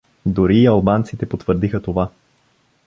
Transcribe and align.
Дори 0.25 0.57
и 0.61 0.67
албанците 0.67 1.29
потвърдиха 1.29 1.81
това. 1.81 2.09